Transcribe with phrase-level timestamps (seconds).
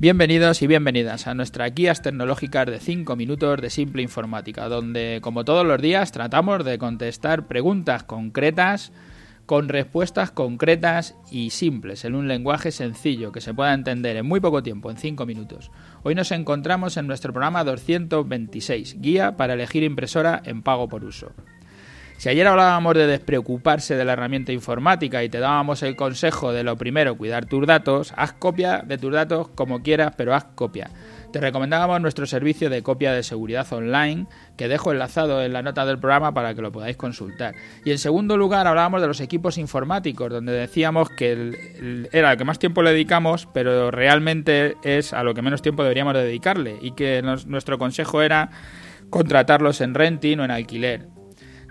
[0.00, 5.44] Bienvenidos y bienvenidas a nuestras guías tecnológicas de 5 minutos de simple informática, donde como
[5.44, 8.92] todos los días tratamos de contestar preguntas concretas
[9.44, 14.38] con respuestas concretas y simples, en un lenguaje sencillo que se pueda entender en muy
[14.38, 15.72] poco tiempo, en 5 minutos.
[16.04, 21.32] Hoy nos encontramos en nuestro programa 226, Guía para elegir impresora en pago por uso.
[22.18, 26.64] Si ayer hablábamos de despreocuparse de la herramienta informática y te dábamos el consejo de
[26.64, 30.90] lo primero, cuidar tus datos, haz copia de tus datos como quieras, pero haz copia.
[31.32, 34.26] Te recomendábamos nuestro servicio de copia de seguridad online,
[34.56, 37.54] que dejo enlazado en la nota del programa para que lo podáis consultar.
[37.84, 42.44] Y en segundo lugar hablábamos de los equipos informáticos, donde decíamos que era el que
[42.44, 46.90] más tiempo le dedicamos, pero realmente es a lo que menos tiempo deberíamos dedicarle, y
[46.96, 48.50] que nuestro consejo era
[49.08, 51.17] contratarlos en renting o en alquiler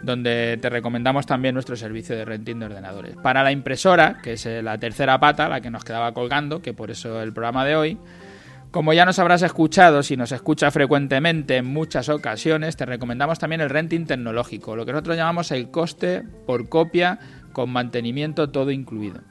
[0.02, 3.16] donde te recomendamos también nuestro servicio de renting de ordenadores.
[3.18, 6.74] Para la impresora, que es eh, la tercera pata, la que nos quedaba colgando, que
[6.74, 7.98] por eso el programa de hoy,
[8.72, 13.62] como ya nos habrás escuchado, si nos escucha frecuentemente en muchas ocasiones, te recomendamos también
[13.62, 17.20] el renting tecnológico, lo que nosotros llamamos el coste por copia
[17.54, 19.22] con mantenimiento todo incluido.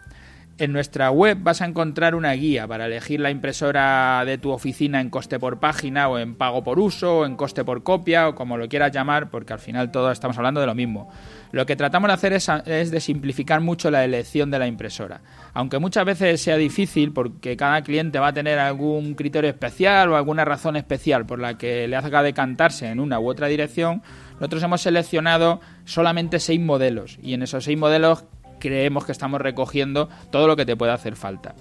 [0.59, 5.03] En nuestra web vas a encontrar una guía para elegir la impresora de tu oficina
[5.03, 8.35] en coste por página o en pago por uso o en coste por copia o
[8.35, 11.11] como lo quieras llamar porque al final todos estamos hablando de lo mismo.
[11.53, 15.21] Lo que tratamos de hacer es, de simplificar mucho la elección de la impresora.
[15.53, 20.17] Aunque muchas veces sea difícil porque cada cliente va a tener algún criterio especial o
[20.17, 24.03] alguna razón especial por la que le haga decantarse en una u otra dirección,
[24.41, 28.25] nosotros hemos seleccionado solamente seis modelos y en esos seis modelos
[28.67, 31.55] creemos que estamos recogiendo todo lo que te puede hacer falta.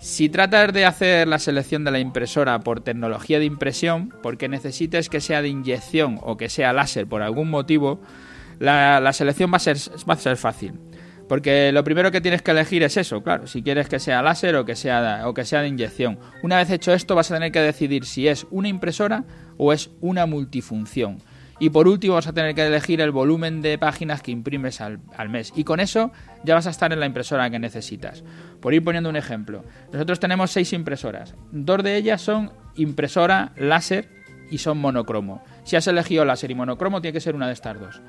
[0.00, 5.08] Si tratas de hacer la selección de la impresora por tecnología de impresión, porque necesites
[5.08, 8.00] que sea de inyección o que sea láser por algún motivo,
[8.58, 9.78] la, selección va a, ser,
[10.08, 10.74] va a ser fácil.
[11.26, 14.56] Porque lo primero que tienes que elegir es eso, claro, si quieres que sea láser
[14.56, 16.18] o que sea, o que sea de inyección.
[16.42, 19.24] Una vez hecho esto vas a tener que decidir si es una impresora
[19.56, 21.22] o es una multifunción.
[21.58, 25.00] Y por último vas a tener que elegir el volumen de páginas que imprimes al,
[25.28, 25.52] mes.
[25.54, 28.24] Y con eso ya vas a estar en la impresora que necesitas.
[28.60, 31.34] Por ir poniendo un ejemplo, nosotros tenemos seis impresoras.
[31.52, 34.08] Dos de ellas son impresora láser
[34.50, 35.42] y son monocromo.
[35.64, 38.02] Si has elegido láser y monocromo, tiene que ser una de estas dos.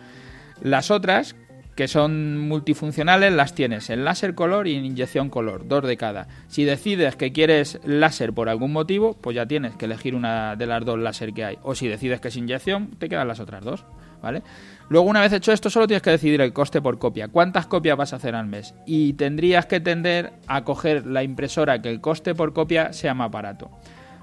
[0.62, 1.36] Las otras,
[1.76, 6.28] que son multifuncionales, las tienes en láser color y en inyección color, dos de cada.
[6.48, 10.66] Si decides que quieres láser por algún motivo, pues ya tienes que elegir una de
[10.68, 11.58] las dos láser que hay.
[11.64, 13.86] O si decides que es inyección, te quedan las otras dos,
[14.22, 14.42] ¿vale?
[14.88, 17.28] Luego, una vez hecho esto, solo tienes que decidir el coste por copia.
[17.28, 18.74] ¿Cuántas copias vas a hacer al mes?
[18.86, 23.32] Y tendrías que tender a coger la impresora que el coste por copia sea más
[23.32, 23.70] barato.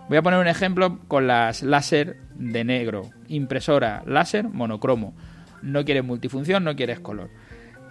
[0.08, 3.10] Voy a poner un ejemplo con las láser de negro.
[3.28, 5.14] Impresora láser monocromo.
[5.62, 7.30] No quieres multifunción, no quieres color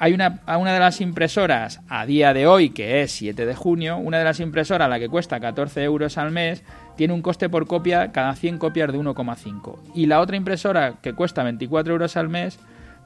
[0.01, 3.97] hay una, una de las impresoras a día de hoy, que es 7 de junio,
[3.97, 6.63] una de las impresoras, la que cuesta 14 euros al mes,
[6.97, 9.77] tiene un coste por copia cada 100 copias de 1,5.
[9.93, 12.57] Y la otra impresora, que cuesta 24 euros al mes,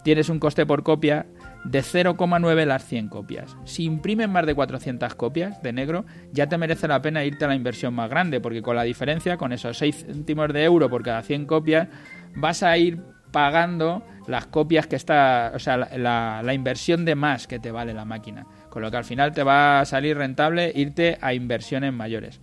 [0.06, 1.26] tienes un coste por copia
[1.66, 3.58] de 0,9 las 100 copias.
[3.66, 7.50] Si imprimes más de 400 copias de negro, ya te merece la pena irte a
[7.50, 11.04] la inversión más grande, porque con la diferencia, con esos 6 céntimos de euro por
[11.04, 11.90] cada 100 copias,
[12.38, 17.60] vas a ir pagando las copias que está, o sea, la, inversión de más que
[17.60, 18.46] te vale la máquina.
[18.70, 22.40] Con lo que al final te va a salir rentable irte a inversiones mayores.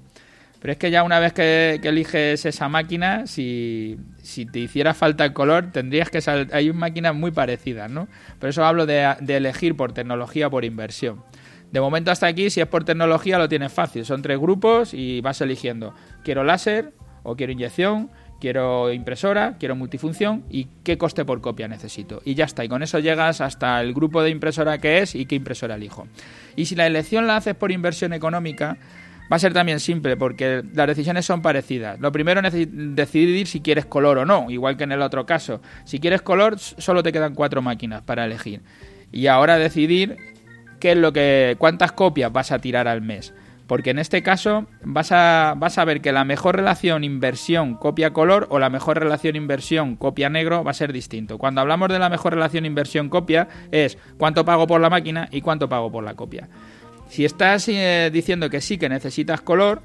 [0.60, 3.98] Pero es que ya una vez que, eliges esa máquina, si,
[4.52, 6.48] te hiciera falta el color, tendrías que salir.
[6.52, 8.06] Hay máquinas muy parecidas, ¿no?
[8.38, 11.24] Por eso hablo de, de elegir por tecnología por inversión.
[11.72, 14.04] De momento hasta aquí, si es por tecnología, lo tienes fácil.
[14.04, 15.94] Son tres grupos y vas eligiendo.
[16.22, 18.10] Quiero láser o quiero inyección
[18.42, 22.20] quiero impresora, quiero multifunción y qué coste por copia necesito.
[22.24, 25.26] Y ya está, y con eso llegas hasta el grupo de impresora que es y
[25.26, 26.08] qué impresora elijo.
[26.56, 28.78] Y si la elección la haces por inversión económica,
[29.32, 32.00] va a ser también simple porque las decisiones son parecidas.
[32.00, 35.62] Lo primero es decidir si quieres color o no, igual que en el otro caso.
[35.84, 38.62] Si quieres color, solo te quedan cuatro máquinas para elegir.
[39.12, 40.16] Y ahora decidir
[40.80, 43.34] qué es lo que cuántas copias vas a tirar al mes.
[43.72, 48.12] Porque en este caso vas a, vas a ver que la mejor relación inversión copia
[48.12, 51.38] color o la mejor relación inversión copia negro va a ser distinto.
[51.38, 55.40] Cuando hablamos de la mejor relación inversión copia es cuánto pago por la máquina y
[55.40, 56.50] cuánto pago por la copia.
[57.08, 59.80] Si estás eh, diciendo que sí que necesitas color,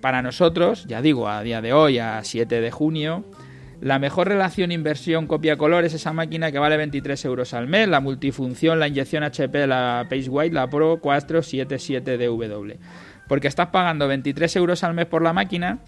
[0.00, 3.24] para nosotros, ya digo, a día de hoy, a 7 de junio,
[3.80, 7.88] la mejor relación inversión copia color es esa máquina que vale 23 euros al mes,
[7.88, 12.76] la multifunción, la inyección HP, la Pace White, la Pro 477DW
[13.28, 15.78] porque estás pagando 23 euros al mes por la máquina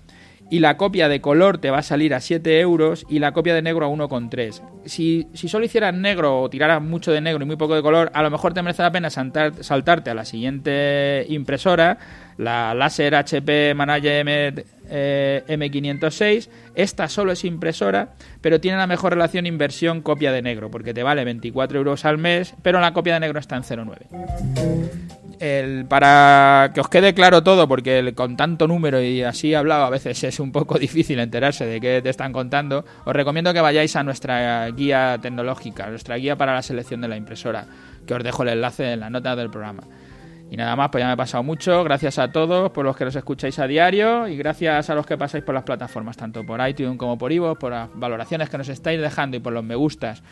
[0.51, 3.55] y la copia de color te va a salir a 7 euros y la copia
[3.55, 4.63] de negro a 1,3.
[4.87, 8.11] Si, si solo hicieras negro o tiraras mucho de negro y muy poco de color,
[8.15, 11.99] a lo mejor te merece la pena saltarte a la siguiente impresora,
[12.39, 14.55] la Laser HP Manager M,
[14.89, 16.49] eh, M506.
[16.75, 21.03] Esta solo es impresora, pero tiene la mejor relación inversión copia de negro, porque te
[21.03, 25.18] vale 24 euros al mes, pero la copia de negro está en 0,9
[25.89, 30.23] para que os quede claro todo, porque con tanto número y así hablado a veces
[30.25, 34.03] es un poco difícil enterarse de qué te están contando, os recomiendo que vayáis a
[34.03, 37.67] nuestra guía tecnológica, nuestra guía para la selección de la impresora,
[38.07, 39.85] que os dejo el enlace en la nota del programa.
[40.51, 41.85] Y nada más, pues ya me he pasado mucho.
[41.85, 45.19] Gracias a todos por los que nos escucháis a diario y gracias a los que
[45.19, 48.71] pasáis por las plataformas, tanto por iTunes como por Ivo, por las valoraciones que nos
[48.71, 50.23] estáis dejando y por los me gustas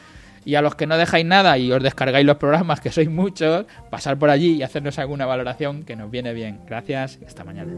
[0.46, 3.66] y a los que no dejáis nada y os descargáis los programas, que sois muchos,
[3.90, 6.60] pasar por allí y hacernos alguna valoración que nos viene bien.
[6.66, 7.72] Gracias hasta mañana.